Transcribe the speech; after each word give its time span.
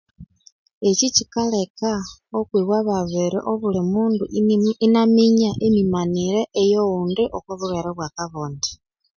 Ekyi 0.89 1.07
kyikaleka 1.15 1.91
okwibo 2.39 2.73
ababiri 2.81 3.39
obuli 3.51 3.81
mundu 3.93 4.23
inimya 4.37 4.73
inaminya 4.85 5.51
emimanire 5.65 6.41
eyoghundi 6.61 7.23
oku 7.37 7.51
bulhwere 7.57 7.87
obwa 7.91 8.07
kabonde 8.15 8.69